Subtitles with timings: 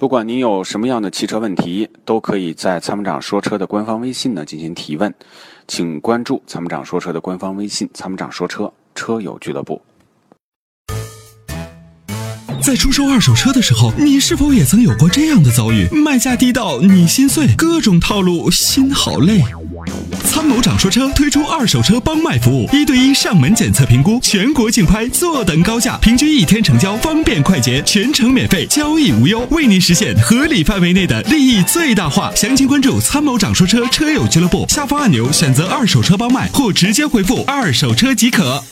[0.00, 5.14] 不管您有什么样的汽车问题，都可以在参谋长说车的官方微信呢进行提问，
[5.68, 9.82] 请关注参谋长说车的官方微信“参谋长说车车友俱乐部”。
[12.64, 15.86] 在出售二手车的时候，你是否也曾有过这样的遭遇？
[15.90, 19.42] 卖价低到你心碎，各种套路，心好累。
[20.30, 32.30] 参谋长说车推出二手车帮卖服务，一对一上门检测评估，全国竞拍，坐等高价，平均一天成交，方便快捷，全程免费，交易无忧，为您实现合理范围内的利益最大化。
[32.30, 38.62] 详情关注参谋长说车车友俱乐部下方按钮，选择二手车帮卖，或直接回复二手车即可。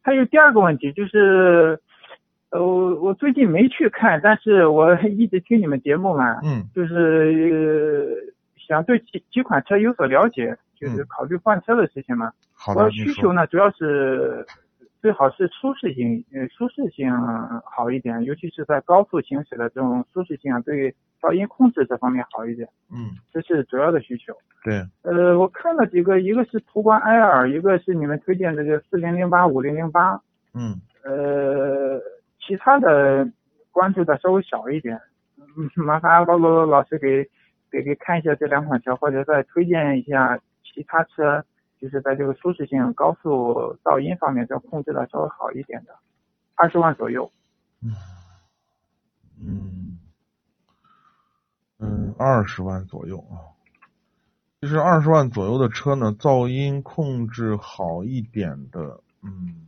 [0.00, 1.78] 还有第二个问题就是，
[2.50, 8.31] 呃，我我最近没去看，但是我一直听你们节目嘛，嗯，就是
[8.66, 12.32] 想对几几款车有所了解，就是考虑换车的事情嘛。
[12.52, 14.46] 好的，我需求呢主要是。
[15.02, 17.10] 最好是舒适性，呃，舒适性
[17.64, 22.68] 好一点，尤其是在高速行驶的这种舒适性啊，对噪音控制这方面好一点。
[22.88, 24.32] 嗯，这是主要的需求。
[24.62, 24.80] 对。
[25.02, 30.20] 呃，我看了几个，一个是途观 L，一个是你们推荐的这个四零零八、五零零八。
[30.54, 30.80] 嗯。
[31.02, 32.00] 呃，
[32.38, 33.28] 其他的
[33.72, 35.00] 关注的稍微少一点，
[35.56, 37.28] 嗯麻烦包罗老师给
[37.72, 41.44] 给给看一下这两款车，或者再推荐一下其他车。
[41.80, 45.92] 就是在这个舒适性、高速噪音方面，要控制的稍微好一点的，
[46.54, 47.28] 二十万左右。
[47.82, 47.90] 嗯
[49.40, 49.98] 嗯
[51.80, 53.50] 嗯，二十万左右啊。
[54.60, 59.66] 其实二十万左右的车呢，噪音控制好一点的，嗯，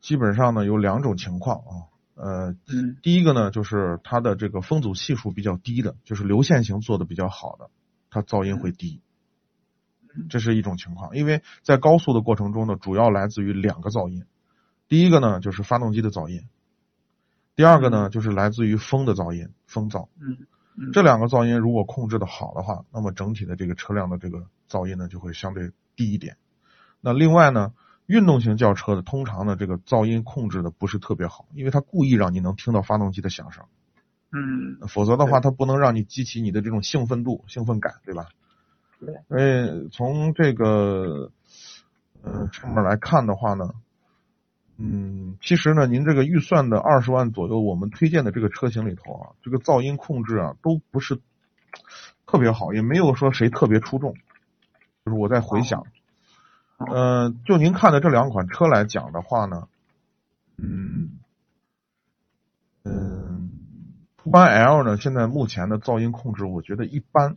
[0.00, 1.91] 基本上呢有两种情况啊。
[2.14, 2.54] 呃，
[3.02, 7.70] 第一个呢就是它的这个风阻系数比较低的，就是流线型做的比较好的，
[8.10, 9.00] 它噪音会低。
[10.28, 14.26] 这是一种情况，因为在高速的过程中呢，主要来自于两个噪音，
[14.86, 16.42] 第一个呢就是发动机的噪音，
[17.56, 20.08] 第二个呢就是来自于风的噪音，风噪。
[20.20, 26.36] 嗯，这两个噪音如果控制的好的话，那么整体的这个车辆的这个噪音呢就会相对低一点。
[27.00, 27.72] 那另外呢，
[28.12, 33.64] 运动型轿车的通常呢这个噪音控制的不是特别好，因为它故意让你能听到发动机的响声。
[34.30, 38.28] 嗯，否则的话，它不能让你激起你的这种兴奋度、兴奋感，对吧？
[39.28, 41.32] 所以从这个
[42.22, 43.70] 呃上面来看的话呢，
[44.76, 51.18] 嗯，其实呢，您这个预算的二十万左右，我们推荐的这个车型里头啊，这个噪音控制啊都不是
[52.26, 54.12] 特别好，也没有说谁特别出众。
[55.04, 55.86] 就是我在回想，
[56.90, 59.68] 嗯，就您看的这两款车来讲的话呢，
[60.56, 61.18] 嗯
[62.84, 63.50] 嗯，
[64.16, 67.36] 途观 L 呢，现在目前的噪音控制我觉得一般，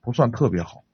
[0.00, 0.84] 不算特别好。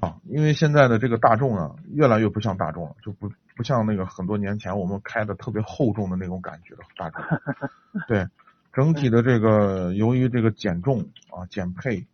[0.00, 7.20] 啊，因为现在的这个大众啊，越来越不像大众了，就不不像那个很多年前我们开的特别厚重的那种感觉的大众。
[8.06, 8.28] 对，
[8.72, 12.06] 整体的这个由于这个减重啊、减配，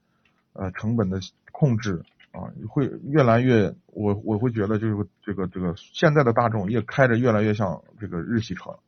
[0.54, 1.20] 呃，成本的
[1.52, 2.02] 控制
[2.34, 8.80] 啊，会越来越，我我会觉得就是这个这个现在的大众也开着越来越像这个日系车了。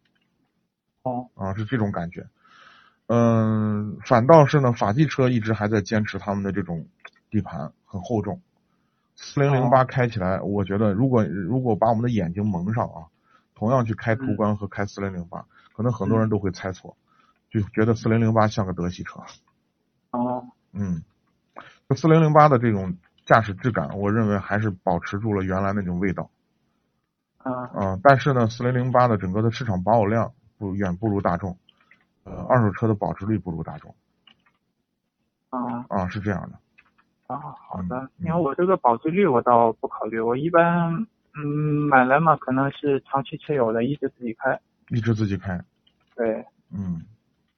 [1.04, 1.28] 哦。
[1.34, 2.26] 啊，是这种感觉。
[3.06, 6.88] 嗯，反倒是呢，法系车一直还在坚持他们的这种
[7.30, 8.42] 底盘很厚重。
[9.14, 13.06] 四零零八开起来，我觉得如果如果把我们的眼睛蒙上啊，
[13.54, 15.46] 同样去开途观和开四零零八，
[15.76, 16.96] 可能很多人都会猜错，
[17.48, 19.20] 就觉得四零零八像个德系车。
[20.10, 20.48] 哦。
[20.72, 21.04] 嗯，
[21.94, 22.96] 四零零八的这种
[23.26, 26.30] 驾驶质感，我认为还是保持住了原来那种味道。
[27.38, 27.52] 啊。
[27.74, 31.58] 啊，但是呢，四零零八的整个的市场保有量不远不如大众，
[32.24, 33.94] 呃，二手车的保值率不如大众。
[35.50, 35.84] 啊。
[35.88, 36.58] 啊，是这样的。
[37.26, 37.36] 啊，
[37.68, 38.08] 好的。
[38.18, 41.44] 因为我这个保值率我倒不考虑，我一般嗯
[41.90, 44.58] 买来嘛，可能是长期持有的，一直自己开。
[44.90, 45.60] 一直自己开。
[46.14, 46.46] 对。
[46.70, 47.04] 嗯。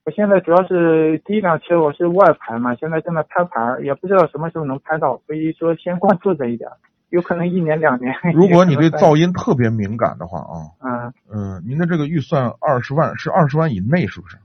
[0.08, 6.70] 我现在主要是第一辆车我是外牌嘛，现在正在拍牌，也不知道什么时候能拍到，所以说先关注这一点，
[7.10, 8.14] 有可能一年两年。
[8.32, 14.38] 如果你对 噪音特别敏感的话啊，嗯嗯，您的这个预算二十万是二十万以内是不是？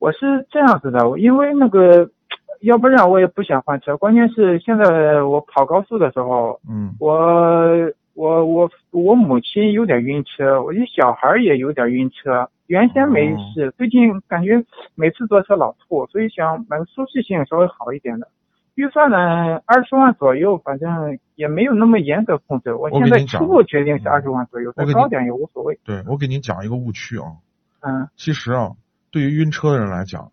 [0.00, 2.10] 我是这样子的，因为那个。
[2.62, 7.12] 要不然我也不想换车，关键是现在我跑高速的时候，嗯，我
[8.16, 14.64] 我我我母亲有点晕车，我的小孩也有点晕车，原先没事，最近感觉
[14.94, 18.28] 每次坐车老吐，所以想买个舒适性稍微好一点的，
[18.74, 25.78] 预算呢二十万左右，反正也没有那么严格控制，我现在初步决定是二十万左右，再高点也无所谓。
[25.84, 27.36] 对，我给您讲一个误区啊，
[27.80, 28.72] 嗯，其实啊，
[29.10, 30.32] 对于晕车的人来讲，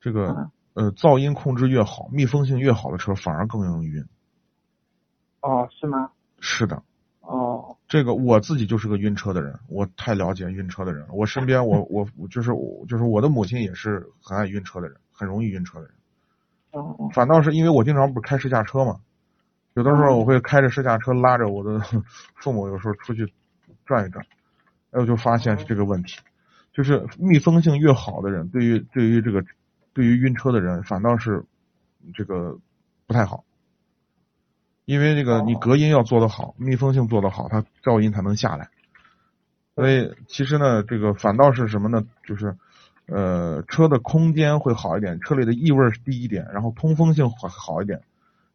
[0.00, 0.50] 这个。
[0.72, 4.04] 呃，噪音控制越好，密封性越好的车反而更容易晕。
[5.42, 6.12] 哦，是吗？
[6.38, 6.80] 是的。
[7.90, 7.92] 哦。
[7.92, 11.12] 这个我自己就是个晕车的人，我太了解晕车的人了。
[11.12, 15.94] 我身边我 我就是我就是我的母亲也是很爱晕车的人，很容易晕车的人。
[16.70, 19.00] 哦哦反倒是因为我经常不是开试驾车嘛，
[19.74, 21.80] 有的时候我会开着试驾车拉着我的
[22.36, 23.32] 父母，有时候出去
[23.84, 24.24] 转一转，
[24.92, 26.20] 哎，我就发现是这个问题，
[26.72, 29.44] 就是密封性越好的人，对于对于这个
[29.92, 31.44] 对于晕车的人，反倒是
[32.14, 32.56] 这个
[33.08, 33.42] 不太好，
[34.90, 38.70] 因为这个你哦隔音要做得好，密封性做得好，它噪音才能下来。
[39.76, 42.02] 所以其实呢，这个反倒是什么呢？
[42.26, 42.56] 就是
[43.06, 48.02] 呃，车的空间会好一点，车里的异味低一点，然后通风性好好一点，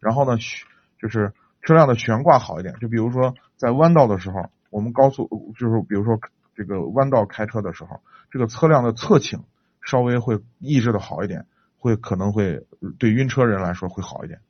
[0.01, 0.67] 然后呢，悬
[0.99, 2.75] 就是车辆的悬挂好一点。
[2.81, 6.19] 就比如说在弯道的时候，我们高速就是比如说
[6.53, 9.45] 这个弯道开车的时候，这个车辆的侧倾
[9.81, 11.45] 稍微会抑制的好一点，
[11.77, 12.67] 会可能会
[12.99, 14.41] 对晕车人来说会好一点。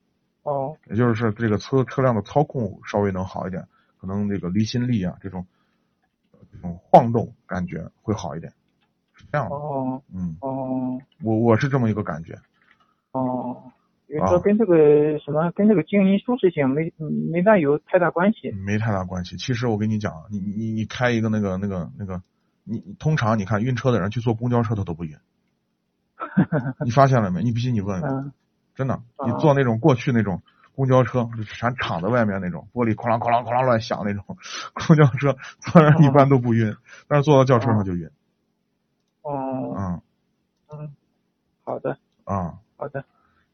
[0.45, 3.67] 哦也就是这个车车辆的操控稍微能好一点，
[3.99, 5.45] 可能这个离心力啊这种
[6.31, 8.53] 呃这种晃动感觉会好一点，
[9.13, 9.55] 是这样的。
[9.55, 12.37] 哦嗯，哦我我是这么一个感觉。
[13.11, 13.71] 哦，
[14.07, 16.93] 也啊说跟这个什么跟这个静音舒适性没
[17.31, 18.51] 没大有太大关系。
[18.51, 19.37] 没太大关系。
[19.37, 22.21] 其实我跟你讲，你你你开一个那个那个那个，
[22.63, 25.17] 你你通常你看晕车的人去坐公交车他都不晕，
[26.85, 27.41] 你发现了没？
[27.41, 28.31] 你必须你问问，嗯
[28.75, 30.41] 真的，啊你坐那种过去那种
[30.75, 34.23] 公交车，就全敞在外面那种，玻璃哐啷哐啷哐啷乱响那种
[34.73, 36.75] 公交车，坐人一般都不晕，
[37.07, 38.09] 但是坐到轿车上就晕。
[39.21, 40.01] 哦嗯
[40.67, 40.95] 嗯，
[41.63, 43.05] 好的啊，好的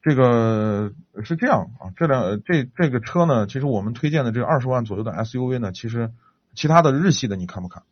[0.02, 0.92] 这个
[1.22, 6.10] 是这样啊，这辆这这个车呢，其实我们推荐的这个二十万左右的 SUV 呢，其实
[6.54, 7.84] 其他的日系的你看不看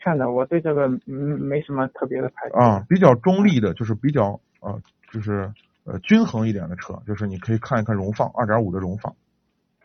[0.00, 2.56] 看的我对这个嗯没什么特别的排斥。
[2.56, 2.86] 啊？
[2.88, 4.80] 比较中立的，就是比较啊，
[5.12, 5.52] 就是
[5.86, 9.16] 呃均衡一点的车，就是你可以看一看荣放二点五的荣放，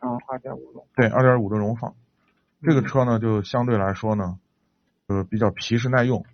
[0.01, 0.85] 嗯，二点五龙。
[0.95, 1.95] 对，二点五的荣放，
[2.61, 4.37] 这个车呢就相对来说呢，
[5.07, 6.25] 呃比较皮实耐用。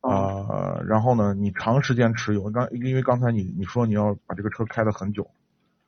[0.00, 5.28] 啊呃，然后呢，你长时间持有，刚因为刚才你你说你要把这个车开得很久，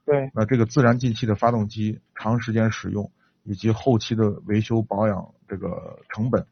[0.03, 3.09] 对那这个自然进气的发动机长时间使用，
[3.43, 6.45] 以及后期的维修保养这个成本，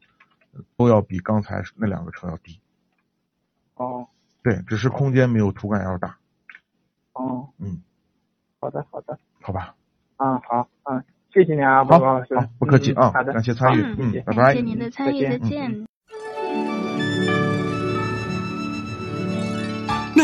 [0.54, 2.58] 呃都要比刚才那两个车要低。
[3.74, 4.08] 哦
[4.42, 6.16] 对，只是空间没有途观要大。
[7.20, 7.48] 哦。
[7.58, 7.82] 嗯，
[8.60, 9.18] 好的好的。
[9.42, 9.74] 好吧，
[10.16, 11.02] 啊好嗯
[11.32, 12.36] 谢谢你啊，好报告老师。
[12.38, 14.52] 好，不客气啊嗯好的，感谢参与嗯拜拜。
[14.52, 15.86] 谢谢您的参与，再见